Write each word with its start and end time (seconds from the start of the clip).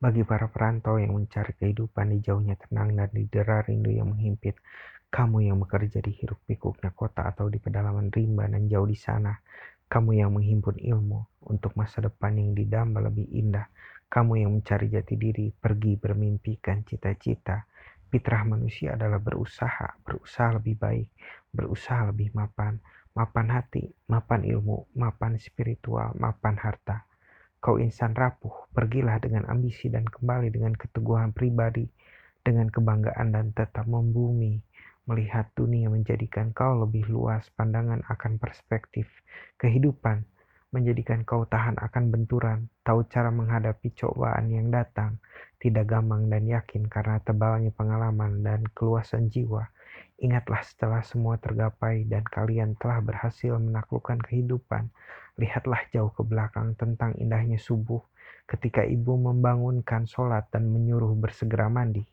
Bagi 0.00 0.24
para 0.24 0.48
perantau 0.48 0.96
yang 0.96 1.12
mencari 1.12 1.52
kehidupan 1.60 2.08
di 2.08 2.24
jauhnya 2.24 2.56
tenang 2.56 2.96
dan 2.96 3.12
di 3.12 3.28
dera 3.28 3.60
rindu 3.60 3.92
yang 3.92 4.08
menghimpit, 4.08 4.56
kamu 5.12 5.52
yang 5.52 5.60
bekerja 5.60 6.00
di 6.00 6.16
hiruk 6.16 6.40
pikuknya 6.48 6.88
kota 6.96 7.28
atau 7.28 7.52
di 7.52 7.60
pedalaman 7.60 8.08
rimba 8.08 8.48
dan 8.48 8.64
jauh 8.64 8.88
di 8.88 8.96
sana, 8.96 9.36
kamu 9.92 10.24
yang 10.24 10.32
menghimpun 10.32 10.80
ilmu 10.80 11.44
untuk 11.52 11.76
masa 11.76 12.00
depan 12.00 12.32
yang 12.32 12.56
didamba 12.56 13.12
lebih 13.12 13.28
indah, 13.28 13.68
kamu 14.08 14.40
yang 14.40 14.56
mencari 14.56 14.88
jati 14.88 15.20
diri, 15.20 15.52
pergi 15.52 16.00
bermimpikan 16.00 16.80
cita-cita. 16.80 17.68
Fitrah 18.08 18.48
manusia 18.48 18.96
adalah 18.96 19.20
berusaha, 19.20 20.00
berusaha 20.00 20.56
lebih 20.56 20.80
baik, 20.80 21.08
berusaha 21.52 22.08
lebih 22.08 22.32
mapan, 22.32 22.80
mapan 23.12 23.52
hati, 23.52 23.84
mapan 24.08 24.48
ilmu, 24.48 24.96
mapan 24.96 25.36
spiritual, 25.36 26.16
mapan 26.16 26.56
harta. 26.56 27.09
Kau 27.60 27.76
insan 27.76 28.16
rapuh, 28.16 28.72
pergilah 28.72 29.20
dengan 29.20 29.44
ambisi 29.52 29.92
dan 29.92 30.08
kembali 30.08 30.48
dengan 30.48 30.72
keteguhan 30.72 31.36
pribadi, 31.36 31.84
dengan 32.40 32.72
kebanggaan 32.72 33.36
dan 33.36 33.52
tetap 33.52 33.84
membumi, 33.84 34.56
melihat 35.04 35.52
dunia 35.52 35.92
menjadikan 35.92 36.56
kau 36.56 36.72
lebih 36.80 37.04
luas 37.12 37.44
pandangan 37.52 38.00
akan 38.08 38.40
perspektif 38.40 39.12
kehidupan, 39.60 40.24
menjadikan 40.72 41.26
kau 41.26 41.44
tahan 41.44 41.76
akan 41.76 42.04
benturan, 42.08 42.72
tahu 42.80 43.04
cara 43.12 43.28
menghadapi 43.28 43.92
cobaan 43.92 44.48
yang 44.48 44.72
datang, 44.72 45.20
tidak 45.60 45.92
gampang 45.92 46.32
dan 46.32 46.48
yakin 46.48 46.88
karena 46.88 47.20
tebalnya 47.20 47.70
pengalaman 47.76 48.40
dan 48.40 48.64
keluasan 48.72 49.28
jiwa. 49.28 49.68
Ingatlah 50.20 50.64
setelah 50.64 51.04
semua 51.04 51.36
tergapai 51.36 52.08
dan 52.08 52.24
kalian 52.24 52.76
telah 52.80 53.04
berhasil 53.04 53.56
menaklukkan 53.60 54.20
kehidupan, 54.24 54.88
Lihatlah 55.40 55.88
jauh 55.88 56.12
ke 56.12 56.20
belakang 56.20 56.76
tentang 56.76 57.16
indahnya 57.16 57.56
subuh 57.56 58.04
ketika 58.44 58.84
ibu 58.84 59.16
membangunkan 59.16 60.04
sholat 60.04 60.44
dan 60.52 60.68
menyuruh 60.68 61.16
bersegera 61.16 61.72
mandi. 61.72 62.04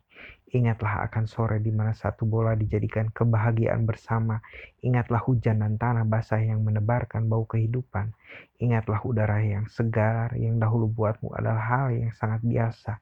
Ingatlah 0.48 1.04
akan 1.04 1.28
sore 1.28 1.60
di 1.60 1.68
mana 1.68 1.92
satu 1.92 2.24
bola 2.24 2.56
dijadikan 2.56 3.12
kebahagiaan 3.12 3.84
bersama. 3.84 4.40
Ingatlah 4.80 5.20
hujan 5.20 5.60
dan 5.60 5.76
tanah 5.76 6.08
basah 6.08 6.40
yang 6.40 6.64
menebarkan 6.64 7.28
bau 7.28 7.44
kehidupan. 7.44 8.16
Ingatlah 8.56 9.04
udara 9.04 9.44
yang 9.44 9.68
segar 9.68 10.32
yang 10.40 10.56
dahulu 10.56 10.88
buatmu 10.88 11.36
adalah 11.36 11.60
hal 11.60 11.86
yang 11.92 12.12
sangat 12.16 12.40
biasa. 12.40 12.96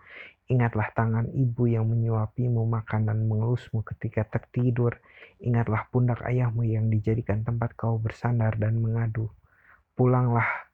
Ingatlah 0.50 0.90
tangan 0.94 1.30
ibu 1.30 1.70
yang 1.70 1.86
menyuapimu 1.86 2.66
makan 2.66 3.06
dan 3.06 3.26
mengelusmu 3.30 3.86
ketika 3.94 4.26
tertidur. 4.26 4.98
Ingatlah 5.38 5.86
pundak 5.94 6.26
ayahmu 6.26 6.66
yang 6.66 6.90
dijadikan 6.90 7.46
tempat 7.46 7.78
kau 7.78 7.98
bersandar 8.02 8.58
dan 8.58 8.82
mengadu. 8.82 9.30
Pulanglah, 9.94 10.66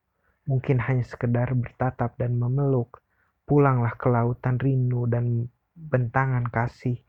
mungkin 0.49 0.81
hanya 0.81 1.05
sekedar 1.05 1.53
bertatap 1.53 2.17
dan 2.17 2.41
memeluk. 2.41 3.05
Pulanglah 3.45 3.93
ke 3.97 4.09
lautan 4.09 4.57
rindu 4.57 5.05
dan 5.05 5.53
bentangan 5.83 6.47
kasih. 6.47 7.03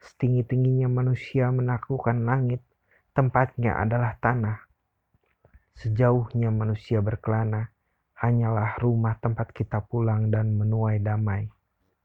Setinggi-tingginya 0.00 0.88
manusia 0.88 1.50
menaklukkan 1.52 2.24
langit, 2.24 2.64
tempatnya 3.12 3.76
adalah 3.76 4.16
tanah. 4.16 4.64
Sejauhnya 5.76 6.48
manusia 6.48 7.04
berkelana, 7.04 7.68
hanyalah 8.20 8.80
rumah 8.80 9.16
tempat 9.20 9.52
kita 9.52 9.84
pulang 9.84 10.32
dan 10.32 10.56
menuai 10.56 11.00
damai. 11.02 11.48